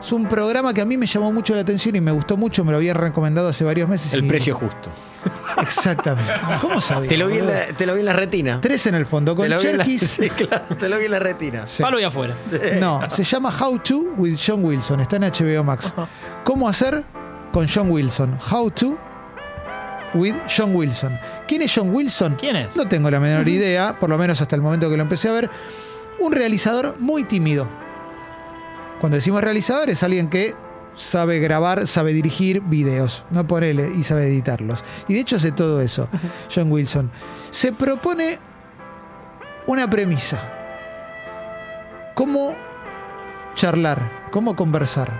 es 0.00 0.12
un 0.12 0.26
programa 0.28 0.72
que 0.74 0.80
a 0.80 0.84
mí 0.84 0.96
me 0.96 1.06
llamó 1.06 1.32
mucho 1.32 1.54
la 1.54 1.62
atención 1.62 1.96
y 1.96 2.00
me 2.00 2.12
gustó 2.12 2.36
mucho, 2.36 2.64
me 2.64 2.70
lo 2.72 2.76
habían 2.78 2.96
recomendado 2.96 3.48
hace 3.48 3.64
varios 3.64 3.88
meses. 3.88 4.12
El 4.14 4.24
y- 4.24 4.28
precio 4.28 4.54
justo. 4.54 4.90
Exactamente. 5.62 6.30
¿Cómo 6.60 6.80
sabías? 6.80 7.08
Te 7.08 7.16
lo 7.16 7.28
vi 7.28 7.38
en 7.38 7.46
la, 7.46 7.66
te 7.76 7.86
lo 7.86 7.94
vi 7.94 8.00
en 8.00 8.06
la 8.06 8.12
retina. 8.12 8.58
Tres 8.60 8.86
en 8.86 8.94
el 8.94 9.06
fondo, 9.06 9.34
con 9.34 9.48
Cherkis. 9.48 10.02
sí, 10.20 10.28
claro, 10.28 10.76
te 10.76 10.88
lo 10.88 10.98
vi 10.98 11.06
en 11.06 11.10
la 11.12 11.18
retina. 11.18 11.66
Sí. 11.66 11.82
Palo 11.82 11.98
y 11.98 12.04
afuera. 12.04 12.34
No, 12.80 13.00
se 13.08 13.24
llama 13.24 13.50
How 13.58 13.78
to 13.78 13.98
with 14.16 14.36
John 14.44 14.64
Wilson. 14.64 15.00
Está 15.00 15.16
en 15.16 15.22
HBO 15.22 15.64
Max. 15.64 15.92
¿Cómo 16.44 16.68
hacer 16.68 17.02
con 17.52 17.66
John 17.72 17.90
Wilson? 17.90 18.36
How 18.50 18.70
to 18.72 18.98
with 20.14 20.34
John 20.54 20.74
Wilson. 20.74 21.18
¿Quién 21.48 21.62
es 21.62 21.72
John 21.74 21.94
Wilson? 21.94 22.34
¿Quién 22.38 22.56
es? 22.56 22.76
No 22.76 22.86
tengo 22.86 23.10
la 23.10 23.18
menor 23.20 23.48
idea, 23.48 23.98
por 23.98 24.10
lo 24.10 24.18
menos 24.18 24.40
hasta 24.40 24.54
el 24.56 24.62
momento 24.62 24.90
que 24.90 24.96
lo 24.96 25.02
empecé 25.02 25.28
a 25.28 25.32
ver. 25.32 25.50
Un 26.20 26.32
realizador 26.32 26.96
muy 26.98 27.24
tímido. 27.24 27.68
Cuando 29.00 29.16
decimos 29.16 29.42
realizador 29.42 29.90
es 29.90 30.02
alguien 30.02 30.30
que 30.30 30.54
sabe 30.94 31.38
grabar, 31.40 31.86
sabe 31.86 32.12
dirigir 32.12 32.60
videos, 32.62 33.24
no 33.30 33.46
ponele 33.46 33.92
y 33.94 34.02
sabe 34.02 34.26
editarlos. 34.26 34.84
Y 35.08 35.14
de 35.14 35.20
hecho 35.20 35.36
hace 35.36 35.52
todo 35.52 35.80
eso, 35.80 36.08
John 36.54 36.70
Wilson. 36.70 37.10
Se 37.50 37.72
propone 37.72 38.38
una 39.66 39.88
premisa. 39.88 40.40
¿Cómo 42.14 42.56
charlar? 43.54 44.28
¿Cómo 44.30 44.56
conversar? 44.56 45.12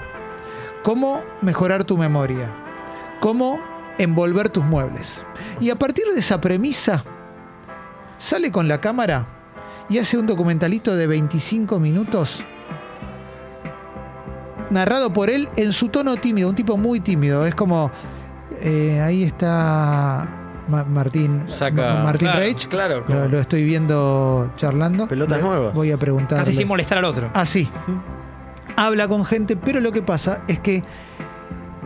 ¿Cómo 0.83 1.23
mejorar 1.41 1.85
tu 1.85 1.97
memoria? 1.97 2.55
¿Cómo 3.21 3.61
envolver 3.99 4.51
tus 4.51 4.65
muebles? 4.65 5.25
Y 5.61 5.71
a 5.71 5.77
partir 5.77 6.05
de 6.13 6.21
esa 6.21 6.41
premisa, 6.41 7.05
sale 8.19 8.53
con 8.53 8.69
la 8.69 8.81
cámara 8.81 9.27
y 9.89 9.99
hace 9.99 10.17
un 10.19 10.27
documentalito 10.27 10.95
de 10.97 11.07
25 11.07 11.79
minutos 11.81 12.45
narrado 14.71 15.13
por 15.13 15.31
él 15.31 15.49
en 15.57 15.73
su 15.73 15.89
tono 15.89 16.17
tímido, 16.17 16.49
un 16.49 16.55
tipo 16.55 16.77
muy 16.77 17.01
tímido. 17.01 17.47
Es 17.47 17.55
como, 17.55 17.91
eh, 18.61 19.01
ahí 19.01 19.23
está 19.25 20.41
Ma- 20.69 20.85
Martín, 20.85 21.45
Saca- 21.49 21.95
Ma- 21.97 22.05
Martín 22.05 22.29
Claro, 22.29 22.41
Reich. 22.41 22.69
claro, 22.69 23.05
Lo, 23.29 23.39
estoy 23.39 23.65
viendo 23.65 24.51
charlando. 24.57 25.07
Pelotas 25.07 25.37
Le- 25.39 25.45
nuevas. 25.45 25.75
Voy 25.75 25.93
a 25.93 25.99
preguntar. 25.99 26.39
Casi 26.39 26.55
sin 26.55 26.67
molestar 26.69 26.99
al 26.99 27.05
otro. 27.05 27.31
Así. 27.35 27.69
Habla 28.77 29.07
con 29.07 29.25
gente, 29.25 29.57
pero 29.57 29.81
lo 29.81 29.93
que 29.93 30.03
pasa 30.03 30.43
es 30.49 30.59
que 30.59 30.83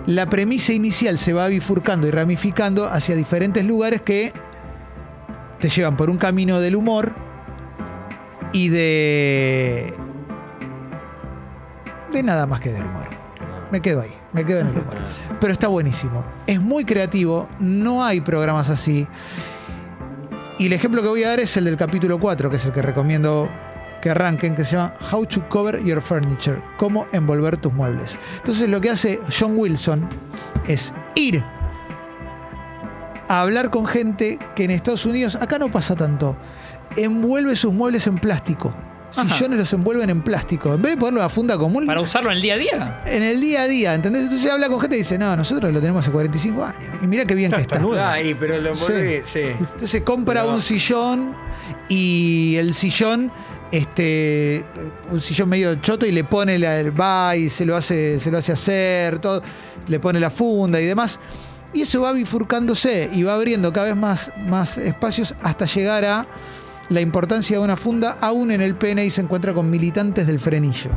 la 0.06 0.26
premisa 0.26 0.72
inicial 0.72 1.18
se 1.18 1.32
va 1.34 1.48
bifurcando 1.48 2.06
y 2.06 2.10
ramificando 2.10 2.86
hacia 2.86 3.14
diferentes 3.16 3.64
lugares 3.66 4.00
que 4.00 4.32
te 5.60 5.68
llevan 5.68 5.96
por 5.96 6.08
un 6.08 6.16
camino 6.16 6.60
del 6.60 6.76
humor 6.76 7.14
y 8.52 8.68
de. 8.68 9.94
de 12.12 12.22
nada 12.22 12.46
más 12.46 12.60
que 12.60 12.70
del 12.70 12.84
humor. 12.84 13.08
Me 13.70 13.80
quedo 13.80 14.00
ahí, 14.00 14.14
me 14.32 14.44
quedo 14.44 14.60
en 14.60 14.68
el 14.68 14.78
humor. 14.78 14.96
Pero 15.40 15.52
está 15.52 15.68
buenísimo. 15.68 16.24
Es 16.46 16.60
muy 16.60 16.84
creativo, 16.84 17.48
no 17.58 18.04
hay 18.04 18.20
programas 18.20 18.70
así. 18.70 19.06
Y 20.58 20.66
el 20.66 20.72
ejemplo 20.72 21.02
que 21.02 21.08
voy 21.08 21.22
a 21.22 21.28
dar 21.28 21.40
es 21.40 21.56
el 21.56 21.64
del 21.64 21.76
capítulo 21.76 22.18
4, 22.18 22.50
que 22.50 22.56
es 22.56 22.66
el 22.66 22.72
que 22.72 22.82
recomiendo 22.82 23.48
que 24.00 24.10
arranquen, 24.10 24.54
que 24.54 24.64
se 24.64 24.76
llama 24.76 24.94
How 25.12 25.26
to 25.26 25.48
Cover 25.48 25.82
Your 25.82 26.00
Furniture, 26.00 26.62
cómo 26.76 27.06
envolver 27.12 27.56
tus 27.56 27.72
muebles. 27.72 28.18
Entonces 28.36 28.68
lo 28.68 28.80
que 28.80 28.90
hace 28.90 29.20
John 29.38 29.54
Wilson 29.56 30.08
es 30.66 30.92
ir 31.14 31.44
a 33.28 33.42
hablar 33.42 33.70
con 33.70 33.86
gente 33.86 34.38
que 34.54 34.64
en 34.64 34.70
Estados 34.70 35.04
Unidos, 35.04 35.36
acá 35.36 35.58
no 35.58 35.70
pasa 35.70 35.94
tanto, 35.94 36.36
envuelve 37.04 37.56
sus 37.56 37.72
muebles 37.72 38.06
en 38.06 38.18
plástico. 38.18 38.74
Sillones 39.10 39.58
los 39.58 39.72
envuelven 39.72 40.10
en 40.10 40.20
plástico. 40.20 40.74
En 40.74 40.82
vez 40.82 40.92
de 40.92 40.98
ponerlo 41.00 41.22
a 41.22 41.30
funda 41.30 41.56
común, 41.56 41.86
Para 41.86 42.02
usarlo 42.02 42.30
en 42.30 42.36
el 42.36 42.42
día 42.42 42.54
a 42.54 42.58
día. 42.58 43.02
en 43.06 43.22
el 43.22 43.40
día 43.40 43.62
a 43.62 43.66
día, 43.66 43.94
¿entendés? 43.94 44.24
Entonces 44.24 44.50
habla 44.52 44.68
con 44.68 44.80
gente 44.82 44.96
y 44.96 44.98
dice, 44.98 45.16
no, 45.16 45.34
nosotros 45.34 45.72
lo 45.72 45.80
tenemos 45.80 46.02
hace 46.02 46.12
45 46.12 46.62
años. 46.62 46.82
Y 47.02 47.06
mira 47.06 47.24
qué 47.24 47.34
bien 47.34 47.50
que 47.50 47.62
Está 47.62 47.76
está. 47.78 48.12
Ay, 48.12 48.34
pero 48.38 48.60
lo 48.60 48.68
envolví, 48.74 49.22
sí. 49.32 49.40
Entonces 49.58 50.02
compra 50.02 50.42
Pero- 50.42 50.54
un 50.54 50.60
sillón 50.60 51.34
y 51.88 52.56
el 52.56 52.74
sillón, 52.74 53.32
este, 53.72 54.66
un 55.10 55.20
sillón 55.22 55.48
medio 55.48 55.74
choto 55.76 56.04
y 56.04 56.12
le 56.12 56.24
pone 56.24 56.58
la, 56.58 56.78
el 56.78 56.98
va 56.98 57.34
y 57.34 57.48
se 57.48 57.64
lo 57.64 57.76
hace, 57.76 58.20
se 58.20 58.30
lo 58.30 58.36
hace 58.36 58.52
hacer, 58.52 59.18
todo, 59.20 59.42
le 59.86 59.98
pone 60.00 60.20
la 60.20 60.30
funda 60.30 60.80
y 60.82 60.84
demás. 60.84 61.18
Y 61.72 61.82
eso 61.82 62.02
va 62.02 62.12
bifurcándose 62.12 63.08
y 63.12 63.22
va 63.22 63.34
abriendo 63.34 63.72
cada 63.72 63.86
vez 63.86 63.96
más, 63.96 64.32
más 64.38 64.76
espacios 64.76 65.34
hasta 65.42 65.64
llegar 65.64 66.04
a 66.04 66.26
la 66.88 67.00
importancia 67.00 67.58
de 67.58 67.64
una 67.64 67.76
funda, 67.76 68.16
aún 68.20 68.50
en 68.50 68.60
el 68.62 68.74
pene 68.74 69.04
y 69.04 69.10
se 69.10 69.20
encuentra 69.20 69.52
con 69.54 69.68
militantes 69.70 70.26
del 70.26 70.40
frenillo 70.40 70.90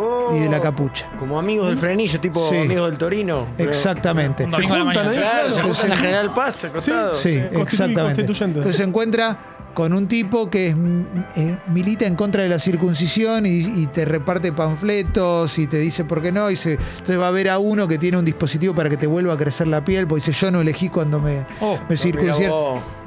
Oh, 0.00 0.32
y 0.36 0.40
de 0.40 0.48
la 0.48 0.60
capucha. 0.60 1.10
Como 1.18 1.38
amigos 1.38 1.68
del 1.68 1.78
frenillo, 1.78 2.20
tipo 2.20 2.46
Sí. 2.48 2.56
amigos 2.58 2.90
del 2.90 2.98
Torino. 2.98 3.46
Exactamente. 3.56 4.46
La 4.46 4.58
juntan. 4.58 5.12
Claro, 5.12 5.50
se 5.54 5.60
juntan 5.62 5.84
en 5.84 5.90
la 5.90 5.96
General 5.96 6.34
Paz, 6.34 6.64
acostado. 6.64 7.14
Sí, 7.14 7.30
Constitu- 7.52 7.62
exactamente. 7.62 8.20
Entonces 8.22 8.76
se 8.76 8.82
encuentra 8.84 9.38
con 9.74 9.92
un 9.92 10.06
tipo 10.06 10.50
que 10.50 10.68
es, 10.68 10.76
mm, 10.76 11.00
eh, 11.36 11.58
milita 11.68 12.04
en 12.06 12.14
contra 12.16 12.42
de 12.42 12.48
la 12.48 12.58
circuncisión 12.58 13.46
y, 13.46 13.58
y 13.58 13.86
te 13.86 14.04
reparte 14.04 14.52
panfletos 14.52 15.58
y 15.58 15.66
te 15.66 15.78
dice 15.78 16.04
por 16.04 16.20
qué 16.22 16.30
no. 16.32 16.50
Y 16.50 16.56
se- 16.56 16.74
entonces 16.74 17.18
va 17.18 17.28
a 17.28 17.32
ver 17.32 17.48
a 17.48 17.58
uno 17.58 17.88
que 17.88 17.98
tiene 17.98 18.18
un 18.18 18.24
dispositivo 18.24 18.74
para 18.74 18.88
que 18.90 18.96
te 18.98 19.06
vuelva 19.06 19.32
a 19.32 19.36
crecer 19.36 19.66
la 19.68 19.84
piel, 19.84 20.06
porque 20.06 20.26
dice 20.26 20.38
yo 20.38 20.50
no 20.52 20.60
elegí 20.60 20.88
cuando 20.90 21.18
me, 21.20 21.44
Oh, 21.60 21.78
me 21.88 21.96
circuncidaron. 21.96 22.97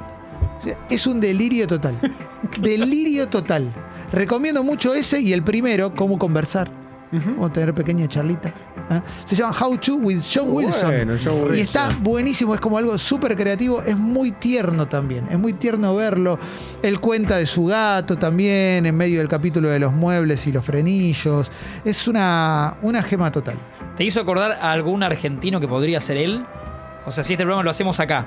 Es 0.88 1.06
un 1.06 1.20
delirio 1.20 1.66
total. 1.66 1.96
delirio 2.60 3.28
total. 3.28 3.70
Recomiendo 4.12 4.62
mucho 4.62 4.94
ese 4.94 5.20
y 5.20 5.32
el 5.32 5.42
primero, 5.42 5.94
cómo 5.94 6.18
conversar. 6.18 6.70
Cómo 7.10 7.52
tener 7.52 7.74
pequeña 7.74 8.08
charlita. 8.08 8.54
¿ah? 8.88 9.02
Se 9.26 9.36
llama 9.36 9.54
How 9.60 9.76
to 9.76 9.96
with 9.96 10.22
John 10.32 10.50
Bueno, 10.50 10.68
Wilson. 10.70 11.18
John 11.22 11.36
Y 11.36 11.42
Wilson. 11.42 11.58
está 11.58 11.96
buenísimo, 12.00 12.54
es 12.54 12.60
como 12.60 12.78
algo 12.78 12.96
súper 12.96 13.36
creativo, 13.36 13.82
es 13.82 13.98
muy 13.98 14.30
tierno 14.32 14.88
también, 14.88 15.26
es 15.30 15.38
muy 15.38 15.52
tierno 15.52 15.94
verlo. 15.94 16.38
Él 16.82 17.00
cuenta 17.00 17.36
de 17.36 17.44
su 17.44 17.66
gato 17.66 18.16
también, 18.16 18.86
en 18.86 18.96
medio 18.96 19.18
del 19.18 19.28
capítulo 19.28 19.68
de 19.68 19.78
los 19.78 19.92
muebles 19.92 20.46
y 20.46 20.52
los 20.52 20.64
frenillos. 20.64 21.52
Es 21.84 22.08
una, 22.08 22.78
una 22.80 23.02
gema 23.02 23.30
total. 23.30 23.56
¿Te 23.94 24.04
hizo 24.04 24.18
acordar 24.22 24.52
a 24.52 24.72
algún 24.72 25.02
argentino 25.02 25.60
que 25.60 25.68
podría 25.68 26.00
ser 26.00 26.16
él? 26.16 26.46
O 27.04 27.12
sea, 27.12 27.22
si 27.24 27.34
este 27.34 27.44
programa 27.44 27.62
lo 27.62 27.68
hacemos 27.70 28.00
acá. 28.00 28.26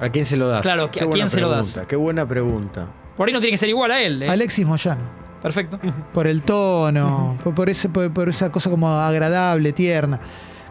¿A 0.00 0.08
quién 0.10 0.24
se 0.26 0.36
lo 0.36 0.48
das? 0.48 0.62
Claro, 0.62 0.90
Qué 0.90 1.00
¿a 1.00 1.02
quién 1.02 1.10
buena 1.10 1.28
se 1.28 1.40
lo 1.40 1.50
das? 1.50 1.66
pregunta, 1.72 1.88
Qué 1.88 1.96
buena 1.96 2.26
pregunta. 2.28 2.86
Por 3.16 3.26
ahí 3.28 3.34
no 3.34 3.40
tiene 3.40 3.52
que 3.52 3.58
ser 3.58 3.68
igual 3.68 3.90
a 3.90 4.00
él. 4.00 4.22
¿eh? 4.22 4.28
Alexis 4.28 4.64
Moyano, 4.66 5.02
Perfecto. 5.42 5.78
por 6.12 6.26
el 6.26 6.42
tono, 6.42 7.36
por, 7.42 7.54
por 7.54 7.68
ese, 7.68 7.88
por, 7.88 8.12
por 8.12 8.28
esa 8.28 8.50
cosa 8.52 8.70
como 8.70 8.88
agradable, 8.88 9.72
tierna. 9.72 10.18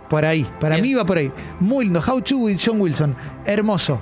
Por 0.09 0.23
ahí, 0.23 0.47
para 0.61 0.75
Bien. 0.75 0.83
mí 0.87 0.93
va 0.93 1.05
por 1.05 1.17
ahí. 1.17 1.31
Muy 1.59 1.85
lindo, 1.85 2.01
How 2.05 2.21
to 2.21 2.37
with 2.37 2.57
John 2.65 2.79
Wilson. 2.79 3.13
Hermoso, 3.45 3.99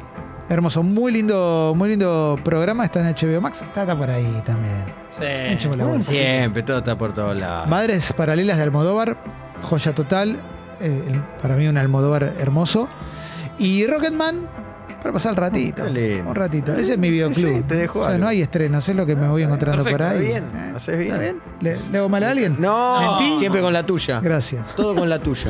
hermoso, 0.47 0.83
muy 0.83 1.11
lindo, 1.11 1.73
muy 1.75 1.89
lindo 1.89 2.37
programa, 2.43 2.85
está 2.85 2.99
en 2.99 3.07
HBO 3.15 3.41
Max, 3.41 3.63
está, 3.63 3.81
está 3.81 3.97
por 3.97 4.11
ahí 4.11 4.41
también. 4.45 4.85
Sí. 5.09 5.67
La. 5.75 5.99
Siempre, 5.99 6.61
todo 6.61 6.77
está 6.79 6.95
por 6.95 7.11
todos 7.13 7.35
lados. 7.35 7.67
Madres 7.67 8.13
paralelas 8.13 8.57
de 8.57 8.63
Almodóvar, 8.63 9.17
joya 9.63 9.95
total. 9.95 10.39
eh, 10.79 11.03
el- 11.07 11.23
para 11.41 11.55
mí 11.55 11.67
un 11.67 11.77
Almodóvar 11.77 12.35
hermoso. 12.39 12.87
Y 13.57 13.87
Rocketman, 13.87 14.47
para 15.05 15.13
pasar 15.13 15.33
el 15.33 15.37
ratito. 15.37 15.87
Lindo. 15.87 16.29
Un 16.31 16.35
ratito. 16.35 16.73
Ese 16.73 16.93
es 16.93 16.97
mi 16.97 17.11
videoclub. 17.11 17.57
Sí, 17.57 17.63
te 17.67 17.75
dejo 17.75 17.99
o 17.99 18.07
sea, 18.07 18.17
no 18.17 18.25
hay 18.27 18.41
estrenos, 18.41 18.89
es 18.89 18.95
lo 18.95 19.05
que 19.05 19.15
me 19.15 19.27
voy 19.27 19.43
encontrando 19.43 19.83
Perfecto, 19.83 20.03
por 20.03 20.15
ahí. 20.17 20.25
está 20.31 20.39
bien, 20.39 20.43
¿Eh? 20.55 20.73
haces 20.75 20.97
bien. 20.97 21.11
¿Está 21.11 21.21
bien? 21.21 21.41
¿Le, 21.61 21.79
le 21.91 21.97
hago 21.99 22.09
mal 22.09 22.23
a 22.23 22.31
alguien? 22.31 22.55
No, 22.57 23.17
Mentí. 23.19 23.37
siempre 23.37 23.61
con 23.61 23.71
la 23.71 23.85
tuya. 23.85 24.19
Gracias. 24.19 24.65
Todo 24.75 24.95
con 24.95 25.07
la 25.07 25.19
tuya. 25.19 25.43